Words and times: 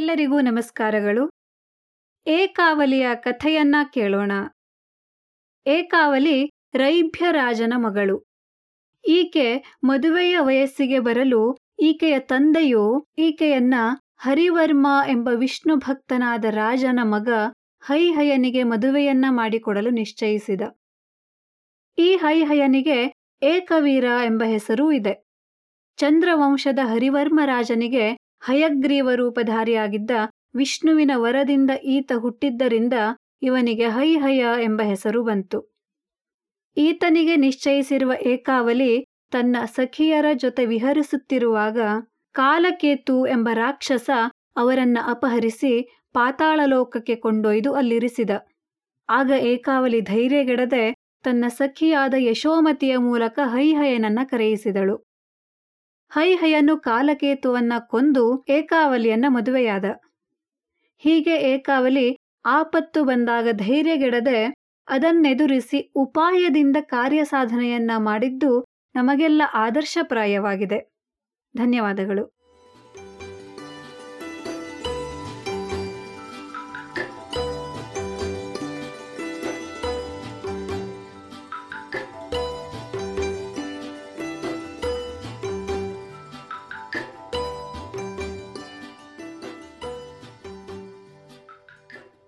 ಎಲ್ಲರಿಗೂ 0.00 0.40
ನಮಸ್ಕಾರಗಳು. 0.40 1.30
ಏಕಾವಲಿಯ 2.26 3.08
ಕಥೆಯನ್ನ 3.14 3.76
ಕೇಳೋಣ. 3.92 4.32
ಏಕಾವಲಿ 5.66 6.50
ರೈಭ್ಯ 6.74 7.26
ರಾಜನ 7.30 7.72
ಮಗಳು. 7.76 8.24
ಈಕೆ 9.08 9.76
ಮದುವೆಯ 9.84 10.38
ವಯಸ್ಸಿಗೆ 10.38 10.98
ಬರಲು 10.98 11.58
ಈಕೆಯ 11.82 12.18
ತಂದೆಯು 12.18 13.06
ಈಕೆಯನ್ನ 13.18 13.74
ಹರಿವರ್ಮ 14.18 14.86
ಎಂಬ 15.08 15.28
ವಿಷ್ಣು 15.34 15.76
ಭಕ್ತನಾದ 15.76 16.44
ರಾಜನ 16.44 17.00
ಮಗ 17.02 17.28
ಹೈಹಯನಿಗೆ 17.82 18.62
ಮದುವೆಯನ್ನ 18.62 19.24
ಮಾಡಿಕೊಡಲು 19.28 19.90
ನಿಶ್ಚಯಿಸಿದ. 19.90 20.60
ಈ 21.98 22.16
ಹೈಹಯನಿಗೆ 22.16 23.12
ಏಕವೀರ 23.42 24.04
ಎಂಬ 24.04 24.42
ಹೆಸರೂ 24.46 24.92
ಇದೆ. 24.92 25.24
ಚಂದ್ರವಂಶದ 25.96 26.78
ಹರಿವರ್ಮ 26.82 27.40
ರಾಜನಿಗೆ 27.44 28.29
ಹಯಗ್ರೀವ 28.42 29.10
ರೂಪಧಾರಿಯಾಗಿದ್ದ 29.14 30.10
ವಿಷ್ಣುವಿನ 30.54 31.10
ವರದಿಂದ 31.16 31.70
ಈತ 31.84 32.12
ಹುಟ್ಟಿದ್ದರಿಂದ 32.18 32.92
ಇವನಿಗೆ 33.42 33.88
ಹೈಹಯ 33.88 34.44
ಎಂಬ 34.62 34.82
ಹೆಸರು 34.82 35.24
ಬಂತು. 35.24 35.58
ಈತನಿಗೆ 36.76 37.36
ನಿಶ್ಚಯಿಸಿರುವ 37.36 38.12
ಏಕಾವಲಿ 38.12 39.04
ತನ್ನ 39.30 39.56
ಸಖಿಯರ 39.64 40.26
ಜೊತೆ 40.34 40.66
ವಿಹರಿಸುತ್ತಿರುವಾಗ 40.66 41.78
ಕಾಲಕೇತು 42.32 43.26
ಎಂಬ 43.26 43.48
ರಾಕ್ಷಸ 43.52 44.10
ಅವರನ್ನ 44.56 44.98
ಅಪಹರಿಸಿ 45.06 45.72
ಪಾತಾಳಲೋಕಕ್ಕೆ 46.12 47.14
ಕೊಂಡೊಯ್ದು 47.14 47.72
ಅಲ್ಲಿರಿಸಿದ. 47.72 48.30
ಆಗ 49.08 49.30
ಏಕಾವಲಿ 49.30 50.00
ಧೈರ್ಯಗೆಡದೆ 50.00 50.94
ತನ್ನ 51.22 51.44
ಸಖಿಯಾದ 51.48 52.14
ಯಶೋಮತಿಯ 52.18 52.96
ಮೂಲಕ 52.96 53.38
ಹೈಹಯನನ್ನ 53.44 54.18
ಕರೆಯಿಸಿದಳು. 54.24 55.09
ಹೈಹಯನು 56.10 56.76
ಕಾಲಕೇತುವನ್ನ 56.76 57.72
ಕೊಂದು 57.78 58.44
ಏಕಾವಲಿಯನ್ನ 58.48 59.24
ಮದುವೆಯಾದ. 59.28 59.84
ಹೀಗೆ 60.98 61.36
ಏಕಾವಲಿ 61.36 62.18
ಆಪತ್ತು 62.44 63.04
ಬಂದಾಗ 63.04 63.48
ಧೈರ್ಯಗೆಡದೆ 63.52 64.54
ಅದನ್ನೆದುರಿಸಿ 64.88 65.92
ಉಪಾಯದಿಂದ 65.96 66.76
ಕಾರ್ಯಸಾಧನೆಯನ್ನ 66.80 67.90
ಮಾಡಿದ್ದು 67.96 68.66
ನಮಗೆಲ್ಲ 68.94 69.42
ಆದರ್ಶಪ್ರಾಯವಾಗಿದೆ. 69.54 70.78
ಧನ್ಯವಾದಗಳು. 71.56 72.39